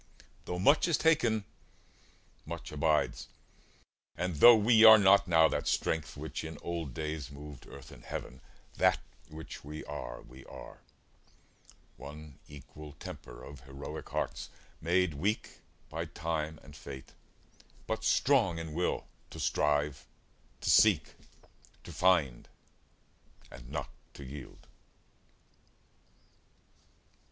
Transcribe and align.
Tho' 0.45 0.57
much 0.57 0.87
is 0.87 0.97
taken, 0.97 1.45
much 2.43 2.71
abides; 2.71 3.27
and 4.17 4.37
tho' 4.37 4.55
We 4.55 4.83
are 4.83 4.97
not 4.97 5.27
now 5.27 5.47
that 5.49 5.67
strength 5.67 6.17
which 6.17 6.43
in 6.43 6.57
old 6.63 6.95
days 6.95 7.29
Moved 7.29 7.67
earth 7.67 7.91
and 7.91 8.03
heaven, 8.03 8.41
that 8.77 8.99
which 9.29 9.63
we 9.63 9.85
are, 9.85 10.23
we 10.23 10.43
are; 10.45 10.79
One 11.97 12.39
equal 12.47 12.93
temper 12.93 13.43
of 13.43 13.59
heroic 13.59 14.09
hearts, 14.09 14.49
Made 14.81 15.13
weak 15.13 15.59
by 15.87 16.05
time 16.05 16.59
and 16.63 16.75
fate, 16.75 17.11
but 17.85 18.03
strong 18.03 18.57
in 18.57 18.73
will 18.73 19.05
To 19.29 19.39
strive, 19.39 20.07
to 20.61 20.69
seek, 20.71 21.13
to 21.83 21.93
find, 21.93 22.49
and 23.51 23.69
not 23.69 23.91
to 24.15 24.23
yield. 24.23 24.65